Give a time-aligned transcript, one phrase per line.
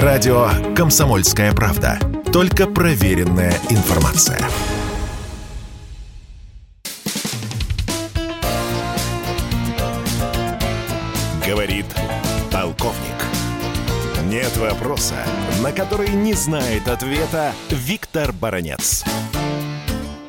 [0.00, 1.98] Радио «Комсомольская правда».
[2.32, 4.38] Только проверенная информация.
[11.46, 11.84] Говорит
[12.50, 13.20] полковник.
[14.30, 15.16] Нет вопроса,
[15.62, 19.04] на который не знает ответа Виктор Баранец.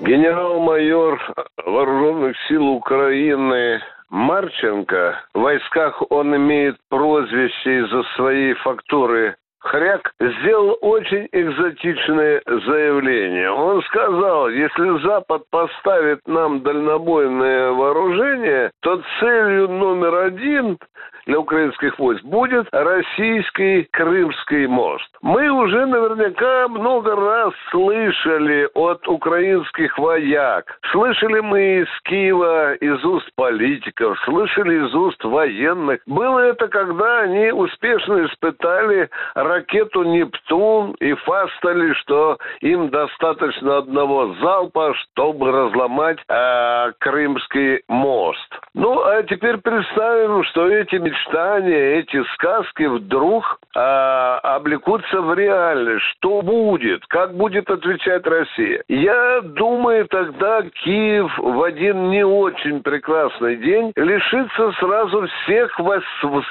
[0.02, 1.21] Генерал-майор
[1.66, 5.21] Вооруженных сил Украины Марченко.
[5.34, 13.49] В войсках он имеет прозвище из-за своей фактуры Хряк сделал очень экзотичное заявление.
[13.49, 20.77] Он сказал, если Запад поставит нам дальнобойное вооружение, то целью номер один
[21.26, 25.09] для украинских войск будет российский Крымский мост.
[25.22, 30.80] Мы уже наверняка много раз слышали от украинских вояк.
[30.91, 36.02] Слышали мы из Киева, из уст политиков, слышали из уст военных.
[36.05, 44.94] Было это, когда они успешно испытали ракету «Нептун» и фастали, что им достаточно одного залпа,
[44.96, 48.60] чтобы разломать э, Крымский мост.
[48.74, 54.32] Ну, а теперь представим, что эти мечтания, эти сказки вдруг э,
[54.64, 56.06] облекутся в реальность.
[56.18, 57.06] Что будет?
[57.08, 58.82] Как будет отвечать Россия?
[58.88, 65.78] Я думаю, тогда Киев в один не очень прекрасный день лишится сразу всех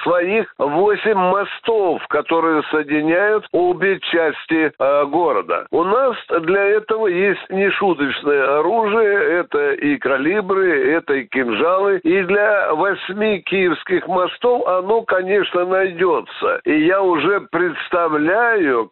[0.02, 5.66] своих восемь мостов, которые соединяют обе части э, города.
[5.70, 11.98] У нас для этого есть нешуточное оружие, это и калибры, это и кинжалы.
[12.02, 16.60] И для восьми киевских мостов оно, конечно, найдется.
[16.64, 18.01] И я уже представляю,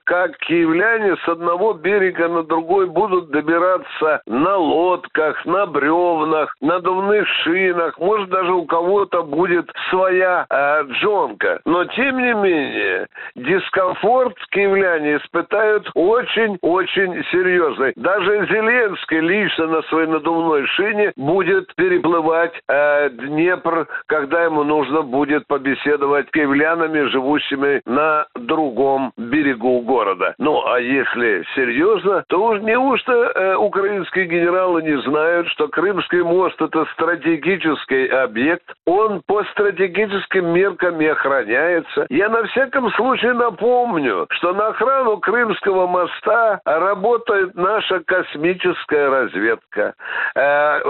[0.05, 7.28] как киевляне с одного берега на другой будут добираться на лодках, на бревнах, на надувных
[7.42, 7.98] шинах.
[7.98, 11.61] Может, даже у кого-то будет своя э, джонка.
[11.64, 17.92] Но, тем не менее, дискомфорт киевляне испытают очень-очень серьезный.
[17.97, 25.46] Даже Зеленский лично на своей надувной шине будет переплывать э, Днепр, когда ему нужно будет
[25.46, 30.34] побеседовать с киевлянами, живущими на другом берегу города.
[30.39, 36.61] Ну, а если серьезно, то уж неужто э, украинские генералы не знают, что Крымский мост
[36.61, 42.06] это стратегический объект, он по стратегическим меркам и охраняется.
[42.08, 49.95] Я на всяком случае напомню, что на охрану Крымского моста работает наша космическая разведка.
[50.34, 50.80] Э,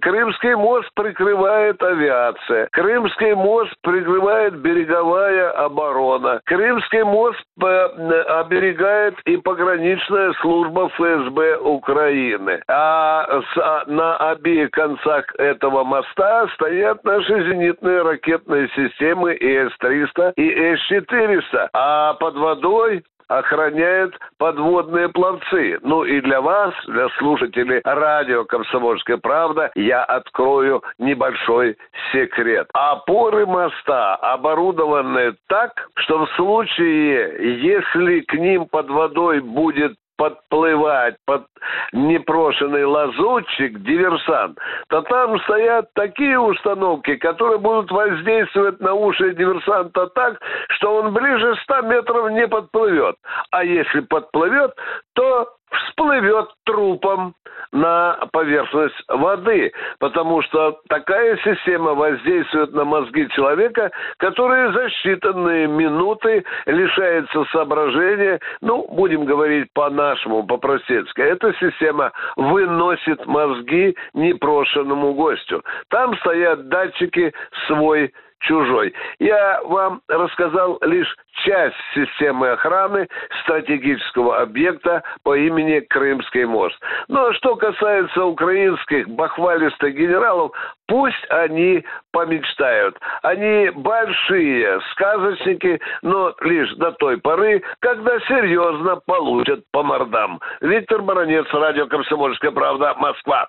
[0.00, 2.68] Крымский мост прикрывает авиация.
[2.72, 6.40] Крымский мост прикрывает береговая оборона.
[6.44, 12.62] Крымский мост э, оберегает и пограничная служба ФСБ Украины.
[12.68, 20.76] А, а на обеих концах этого моста стоят наши зенитные ракетные системы и С-300, и
[20.76, 21.68] С-400.
[21.72, 25.78] А под водой охраняют подводные пловцы.
[25.82, 31.76] Ну и для вас, для слушателей радио «Комсомольская правда», я открою небольшой
[32.12, 32.68] секрет.
[32.72, 41.46] Опоры моста оборудованы так, что в случае, если к ним под водой будет подплывать под
[41.92, 44.58] непрошенный лазутчик, диверсант,
[44.88, 51.56] то там стоят такие установки, которые будут воздействовать на уши диверсанта так, что он ближе
[51.64, 53.16] 100 метров не подплывет.
[53.50, 54.72] А если подплывет,
[55.14, 57.34] то всплывет трупом
[57.72, 66.44] на поверхность воды, потому что такая система воздействует на мозги человека, который за считанные минуты
[66.66, 71.20] лишается соображения, ну, будем говорить по-нашему, по-простецки.
[71.20, 75.62] Эта система выносит мозги непрошенному гостю.
[75.88, 77.32] Там стоят датчики
[77.66, 78.12] свой
[78.44, 78.94] чужой.
[79.18, 83.08] Я вам рассказал лишь часть системы охраны
[83.42, 86.76] стратегического объекта по имени Крымский мост.
[87.10, 90.52] А что касается украинских бахвалистых генералов,
[90.86, 92.98] пусть они помечтают.
[93.22, 100.40] Они большие сказочники, но лишь до той поры, когда серьезно получат по мордам.
[100.60, 103.48] Виктор Баранец, радио «Комсомольская правда», Москва.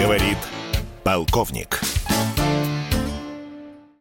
[0.00, 0.57] Говорит
[1.08, 1.97] полковник.